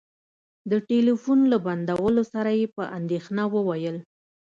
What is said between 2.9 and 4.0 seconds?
اندېښنه وويل.